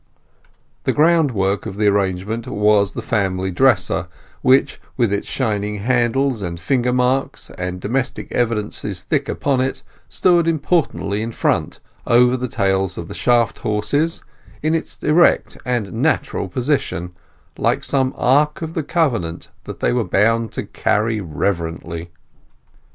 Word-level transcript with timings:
The 0.85 0.93
groundwork 0.93 1.67
of 1.67 1.75
the 1.75 1.85
arrangement 1.85 2.47
was 2.47 2.93
the 2.93 3.03
family 3.03 3.51
dresser, 3.51 4.07
which, 4.41 4.81
with 4.97 5.13
its 5.13 5.27
shining 5.27 5.75
handles, 5.75 6.41
and 6.41 6.59
finger 6.59 6.91
marks, 6.91 7.51
and 7.51 7.79
domestic 7.79 8.31
evidences 8.31 9.03
thick 9.03 9.29
upon 9.29 9.61
it, 9.61 9.83
stood 10.09 10.47
importantly 10.47 11.21
in 11.21 11.31
front, 11.31 11.79
over 12.07 12.35
the 12.35 12.47
tails 12.47 12.97
of 12.97 13.09
the 13.09 13.13
shaft 13.13 13.59
horses, 13.59 14.23
in 14.63 14.73
its 14.73 14.97
erect 15.03 15.59
and 15.65 15.93
natural 15.93 16.47
position, 16.47 17.11
like 17.59 17.83
some 17.83 18.11
Ark 18.17 18.63
of 18.63 18.73
the 18.73 18.81
Covenant 18.81 19.49
that 19.65 19.81
they 19.81 19.93
were 19.93 20.03
bound 20.03 20.51
to 20.53 20.63
carry 20.63 21.21
reverently. 21.21 22.09